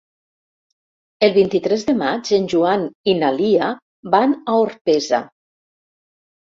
[1.27, 3.71] El vint-i-tres de maig en Joan i na Lia
[4.19, 5.25] van a Orpesa.